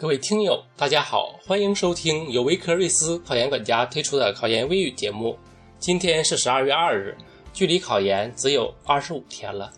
[0.00, 5.36] 各位听友，大家好，欢迎收听由维克瑞斯考研管家推出的考研微语节目。
[5.80, 7.18] 今天是十二月二日，
[7.52, 9.72] 距离考研只有二十五天了。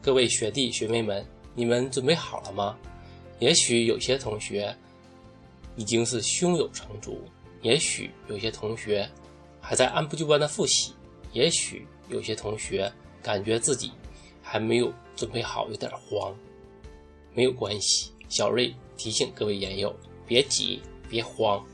[0.00, 1.22] 各位学弟学妹们，
[1.54, 2.74] 你们准备好了吗？
[3.38, 4.74] 也许有些同学
[5.76, 7.20] 已经是胸有成竹，
[7.60, 9.06] 也许有些同学
[9.60, 10.94] 还在按部就班的复习，
[11.34, 12.90] 也许有些同学
[13.22, 13.92] 感觉自己
[14.42, 16.34] 还没有准备好，有点慌。
[17.34, 18.74] 没有关系，小瑞。
[18.96, 19.94] 提醒各位研友，
[20.26, 21.64] 别急，别慌，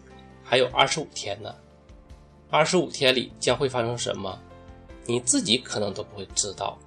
[0.42, 1.54] 还有二十五天呢。
[2.50, 4.38] 二十五天里将会发生什么，
[5.06, 6.78] 你自己可能都不会知道。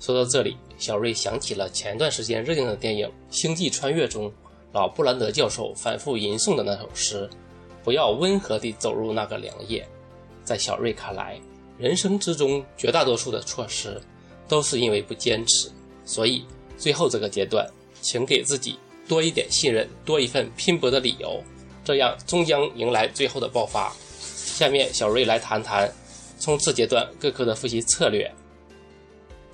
[0.00, 4.32] 说到这里，小瑞想起了前段时间热映的电影《星际穿越》中
[4.72, 7.28] 老布兰德教授反复吟诵的那首诗
[7.84, 9.86] ：“不要温和地走入那个凉夜。”
[10.42, 11.40] 在小瑞看来，
[11.78, 14.00] 人生之中绝大多数的错失，
[14.48, 15.70] 都是因为不坚持。
[16.04, 16.44] 所以，
[16.76, 17.64] 最后这个阶段，
[18.00, 18.76] 请给自己。
[19.08, 21.42] 多一点信任，多一份拼搏的理由，
[21.84, 23.92] 这样终将迎来最后的爆发。
[24.18, 25.92] 下面小瑞来谈谈
[26.38, 28.30] 冲刺阶段各科的复习策略。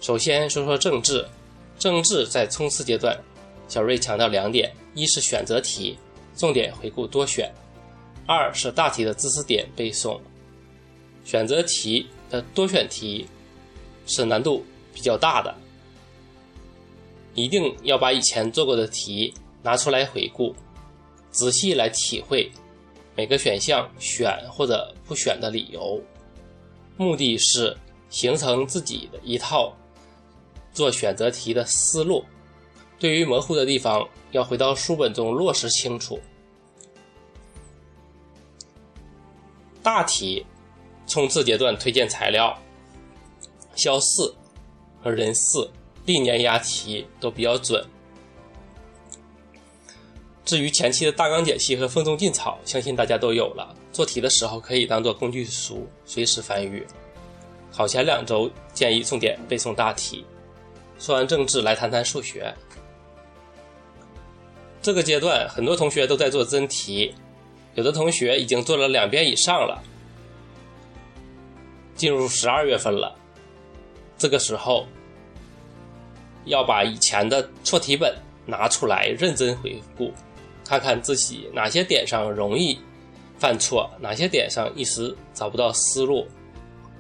[0.00, 1.26] 首先说说政治，
[1.78, 3.18] 政治在冲刺阶段，
[3.68, 5.98] 小瑞强调两点：一是选择题，
[6.36, 7.48] 重点回顾多选；
[8.26, 10.20] 二是大题的知识点背诵。
[11.24, 13.26] 选择题的多选题
[14.06, 15.54] 是难度比较大的。
[17.34, 20.54] 一定要把以前做过的题拿出来回顾，
[21.30, 22.50] 仔细来体会
[23.14, 26.00] 每个选项选或者不选的理由，
[26.96, 27.76] 目的是
[28.10, 29.72] 形成自己的一套
[30.72, 32.24] 做选择题的思路。
[32.98, 36.18] 对于模糊的地方，要回到书本中落实清楚。
[39.82, 40.44] 大题
[41.06, 42.56] 冲刺阶段推荐材料：
[43.74, 44.34] 肖四
[45.02, 45.70] 和人四。
[46.06, 47.86] 历年押题都比较准。
[50.48, 53.76] 至于前期的大纲解析和风中劲草，相信大家都有了。
[53.92, 56.82] 做题的时候可以当做工具书，随时翻阅。
[57.70, 60.24] 考前两周建议重点背诵大题。
[60.98, 62.50] 说完政治，来谈谈数学。
[64.80, 67.14] 这个阶段很多同学都在做真题，
[67.74, 69.82] 有的同学已经做了两遍以上了。
[71.94, 73.14] 进入十二月份了，
[74.16, 74.86] 这个时候。
[76.46, 78.16] 要把以前的错题本
[78.46, 80.10] 拿出来认真回顾，
[80.68, 82.78] 看看自己哪些点上容易
[83.38, 86.26] 犯错，哪些点上一时找不到思路。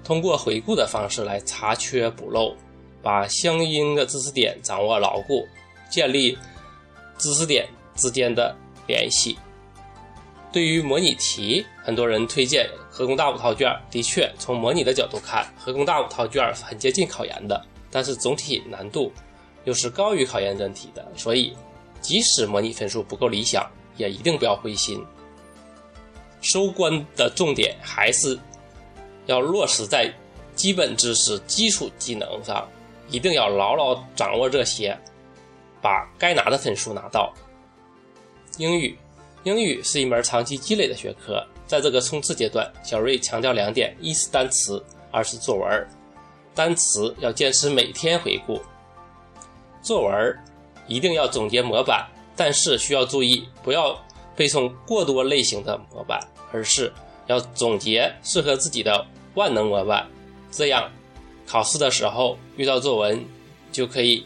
[0.02, 2.56] 通过回顾的方式来查缺补漏，
[3.02, 5.46] 把相应的知识点掌握牢固，
[5.90, 6.38] 建立
[7.18, 8.56] 知识点之间的
[8.86, 9.36] 联系。
[10.50, 13.70] 对于模拟题，很多人推荐合工大五套卷。
[13.90, 19.12] 的确，从模拟的角度看，合工大五套卷很接近考研的，但是总体难度。
[19.64, 21.54] 又是高于考研真题的，所以
[22.00, 25.04] 即使模拟分数不够理想，也一定不要灰心。
[26.40, 28.38] 收官的重点还是
[29.26, 30.12] 要落实在
[30.54, 32.66] 基本知识、基础技能上，
[33.08, 34.96] 一定要牢牢掌握这些，
[35.82, 37.32] 把该拿的分数拿到。
[38.56, 38.96] 英语，
[39.44, 45.88] 英语是一门长期积累的学科，在这个冲刺阶段，小瑞强调两点：一是单词，二是作文。
[46.54, 48.60] 单词要坚持每天回顾。
[49.80, 50.38] 作文
[50.88, 52.04] 一定要总结模板，
[52.34, 53.96] 但是需要注意，不要
[54.34, 56.18] 背诵过多类型的模板，
[56.50, 56.92] 而是
[57.26, 60.06] 要总结适合自己的万能模板。
[60.50, 60.90] 这样，
[61.46, 63.24] 考试的时候遇到作文，
[63.70, 64.24] 就可以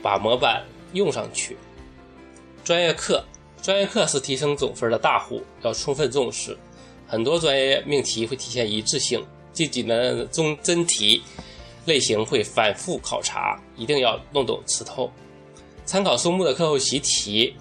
[0.00, 1.56] 把模板用上去。
[2.64, 3.24] 专业课，
[3.60, 6.56] 专业课是提升总分的大户，要充分重视。
[7.06, 11.20] 很多专业命题会体现一致性，这几呢中真题。
[11.86, 15.10] 类型会反复考察，一定要弄懂吃透。
[15.90, 17.52] 参考书目的课后习题，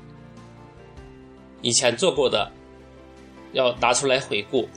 [1.63, 2.47] 以前做过的
[3.53, 4.69] 要拿出来回顾。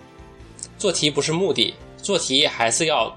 [0.78, 3.14] 做题不是目的，做题还是要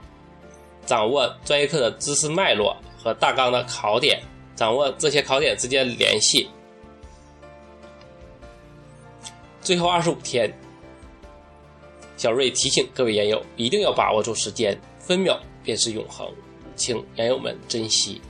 [0.86, 4.22] 掌握专业课的知识脉络和大纲的考点，
[4.58, 6.50] 掌握这些考点之间联系。
[9.62, 10.54] 最后二十五天，
[12.18, 15.40] 小瑞提醒各位研友，一定要把握住时间，分秒。
[15.64, 16.30] 便是永恒，
[16.76, 18.22] 请研友们珍惜。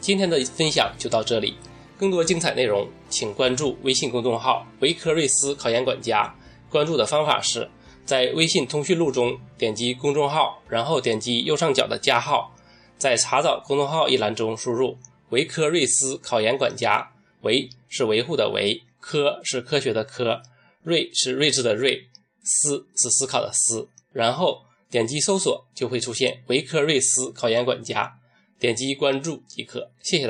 [0.00, 1.56] 今天的分享就到这里，
[1.98, 6.32] 更多精彩内容，请关注微信公众号“维科瑞斯考研管家”。
[6.70, 7.68] 关注的方法是
[8.04, 12.54] 在微信通讯录中点击公众号，然后点击右上角的加号，
[12.96, 14.96] 在查找公众号一栏中输入
[15.30, 17.10] “维科瑞斯考研管家”，
[17.42, 20.40] 维是维护的维，科是科学的科，
[20.84, 22.08] 睿是睿智的睿，
[22.44, 24.62] 思是思考的思，然后。
[24.90, 28.17] 点击搜索就会出现维科瑞斯考研管家，
[28.58, 29.90] 点击关注即可。
[30.02, 30.26] 谢谢大。